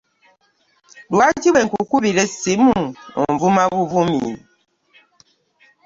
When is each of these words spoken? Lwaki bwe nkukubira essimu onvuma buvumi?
Lwaki 1.13 1.47
bwe 1.51 1.61
nkukubira 1.67 2.19
essimu 2.27 2.77
onvuma 3.21 3.63
buvumi? 3.73 4.21